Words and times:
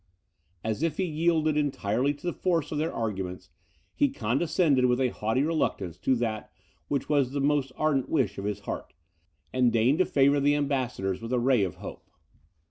As 0.63 0.81
if 0.81 0.97
he 0.97 1.03
yielded 1.05 1.55
entirely 1.57 2.11
to 2.11 2.25
the 2.25 2.33
force 2.33 2.71
of 2.71 2.79
their 2.79 2.91
arguments, 2.91 3.51
he 3.93 4.09
condescended 4.09 4.85
with 4.85 4.99
a 4.99 5.09
haughty 5.09 5.43
reluctance 5.43 5.95
to 5.99 6.15
that 6.15 6.51
which 6.87 7.07
was 7.07 7.33
the 7.33 7.39
most 7.39 7.71
ardent 7.77 8.09
wish 8.09 8.39
of 8.39 8.45
his 8.45 8.61
heart; 8.61 8.93
and 9.53 9.71
deigned 9.71 9.99
to 9.99 10.05
favour 10.07 10.39
the 10.39 10.55
ambassadors 10.55 11.21
with 11.21 11.31
a 11.31 11.39
ray 11.39 11.61
of 11.63 11.75
hope. 11.75 12.09